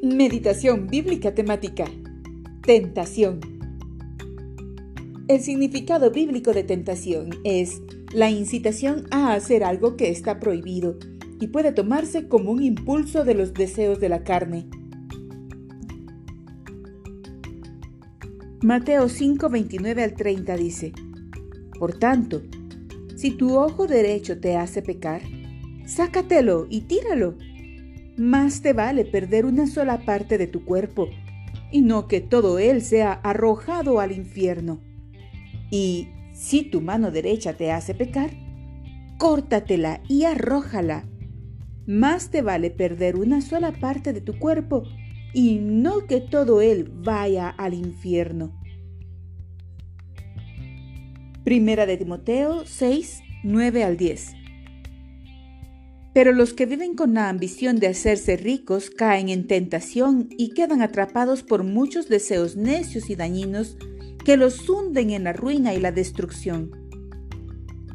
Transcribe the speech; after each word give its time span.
Meditación 0.00 0.86
bíblica 0.86 1.34
temática. 1.34 1.84
Tentación. 2.62 3.40
El 5.26 5.40
significado 5.40 6.12
bíblico 6.12 6.52
de 6.52 6.62
tentación 6.62 7.30
es 7.42 7.82
la 8.12 8.30
incitación 8.30 9.06
a 9.10 9.32
hacer 9.32 9.64
algo 9.64 9.96
que 9.96 10.10
está 10.10 10.38
prohibido 10.38 11.00
y 11.40 11.48
puede 11.48 11.72
tomarse 11.72 12.28
como 12.28 12.52
un 12.52 12.62
impulso 12.62 13.24
de 13.24 13.34
los 13.34 13.52
deseos 13.54 13.98
de 13.98 14.08
la 14.08 14.22
carne. 14.22 14.68
Mateo 18.62 19.08
5, 19.08 19.48
29 19.48 20.04
al 20.04 20.14
30 20.14 20.56
dice, 20.56 20.92
Por 21.76 21.98
tanto, 21.98 22.42
si 23.16 23.32
tu 23.32 23.58
ojo 23.58 23.88
derecho 23.88 24.38
te 24.38 24.56
hace 24.56 24.80
pecar, 24.80 25.22
sácatelo 25.86 26.68
y 26.70 26.82
tíralo 26.82 27.36
más 28.18 28.62
te 28.62 28.72
vale 28.72 29.04
perder 29.04 29.46
una 29.46 29.66
sola 29.66 30.04
parte 30.04 30.38
de 30.38 30.46
tu 30.46 30.64
cuerpo 30.64 31.08
y 31.70 31.82
no 31.82 32.08
que 32.08 32.20
todo 32.20 32.58
él 32.58 32.82
sea 32.82 33.12
arrojado 33.12 34.00
al 34.00 34.12
infierno. 34.12 34.80
Y 35.70 36.08
si 36.32 36.62
tu 36.62 36.80
mano 36.80 37.10
derecha 37.10 37.54
te 37.54 37.72
hace 37.72 37.94
pecar, 37.94 38.30
córtatela 39.18 40.00
y 40.08 40.24
arrójala. 40.24 41.04
Más 41.86 42.30
te 42.30 42.42
vale 42.42 42.70
perder 42.70 43.16
una 43.16 43.40
sola 43.40 43.72
parte 43.72 44.12
de 44.12 44.20
tu 44.20 44.38
cuerpo 44.38 44.84
y 45.32 45.56
no 45.56 46.06
que 46.06 46.20
todo 46.20 46.60
él 46.60 46.90
vaya 47.02 47.48
al 47.48 47.74
infierno. 47.74 48.58
Primera 51.44 51.86
de 51.86 51.96
Timoteo 51.96 52.66
6, 52.66 53.22
9 53.42 53.84
al 53.84 53.96
10. 53.96 54.34
Pero 56.12 56.32
los 56.32 56.52
que 56.54 56.66
viven 56.66 56.94
con 56.94 57.14
la 57.14 57.28
ambición 57.28 57.76
de 57.76 57.88
hacerse 57.88 58.36
ricos 58.36 58.90
caen 58.90 59.28
en 59.28 59.46
tentación 59.46 60.28
y 60.30 60.50
quedan 60.50 60.82
atrapados 60.82 61.42
por 61.42 61.64
muchos 61.64 62.08
deseos 62.08 62.56
necios 62.56 63.10
y 63.10 63.14
dañinos 63.14 63.76
que 64.24 64.36
los 64.36 64.68
hunden 64.68 65.10
en 65.10 65.24
la 65.24 65.32
ruina 65.32 65.74
y 65.74 65.80
la 65.80 65.92
destrucción. 65.92 66.70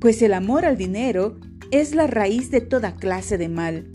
Pues 0.00 0.22
el 0.22 0.34
amor 0.34 0.64
al 0.64 0.76
dinero 0.76 1.38
es 1.70 1.94
la 1.94 2.06
raíz 2.06 2.50
de 2.50 2.60
toda 2.60 2.96
clase 2.96 3.38
de 3.38 3.48
mal. 3.48 3.90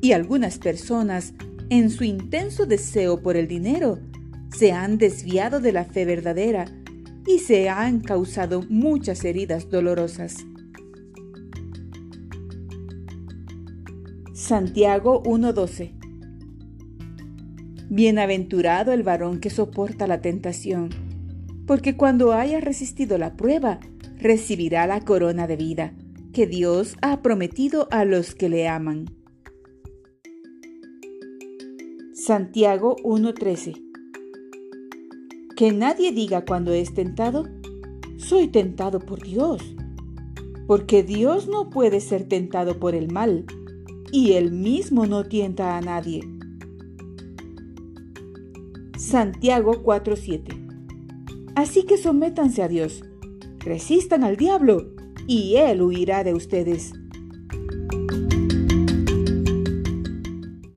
Y 0.00 0.12
algunas 0.12 0.58
personas, 0.58 1.34
en 1.70 1.90
su 1.90 2.04
intenso 2.04 2.66
deseo 2.66 3.22
por 3.22 3.36
el 3.36 3.48
dinero, 3.48 3.98
se 4.56 4.72
han 4.72 4.98
desviado 4.98 5.60
de 5.60 5.72
la 5.72 5.84
fe 5.84 6.04
verdadera 6.04 6.66
y 7.26 7.40
se 7.40 7.68
han 7.68 8.00
causado 8.00 8.62
muchas 8.68 9.24
heridas 9.24 9.68
dolorosas. 9.68 10.36
Santiago 14.36 15.22
1:12 15.22 15.94
Bienaventurado 17.88 18.92
el 18.92 19.02
varón 19.02 19.40
que 19.40 19.48
soporta 19.48 20.06
la 20.06 20.20
tentación, 20.20 20.90
porque 21.66 21.96
cuando 21.96 22.34
haya 22.34 22.60
resistido 22.60 23.16
la 23.16 23.34
prueba, 23.34 23.80
recibirá 24.18 24.86
la 24.86 25.00
corona 25.00 25.46
de 25.46 25.56
vida 25.56 25.94
que 26.34 26.46
Dios 26.46 26.98
ha 27.00 27.22
prometido 27.22 27.88
a 27.90 28.04
los 28.04 28.34
que 28.34 28.50
le 28.50 28.68
aman. 28.68 29.06
Santiago 32.12 32.96
1:13 33.04 33.72
Que 35.56 35.72
nadie 35.72 36.12
diga 36.12 36.44
cuando 36.44 36.74
es 36.74 36.92
tentado, 36.92 37.46
soy 38.18 38.48
tentado 38.48 39.00
por 39.00 39.22
Dios, 39.22 39.62
porque 40.66 41.02
Dios 41.02 41.48
no 41.48 41.70
puede 41.70 42.00
ser 42.00 42.28
tentado 42.28 42.78
por 42.78 42.94
el 42.94 43.10
mal 43.10 43.46
y 44.12 44.32
él 44.32 44.52
mismo 44.52 45.06
no 45.06 45.24
tienta 45.24 45.76
a 45.76 45.80
nadie. 45.80 46.20
Santiago 48.96 49.82
4:7 49.82 50.66
Así 51.54 51.84
que 51.84 51.96
sométanse 51.96 52.62
a 52.62 52.68
Dios, 52.68 53.02
resistan 53.60 54.24
al 54.24 54.36
diablo, 54.36 54.92
y 55.26 55.56
él 55.56 55.82
huirá 55.82 56.22
de 56.22 56.34
ustedes. 56.34 56.92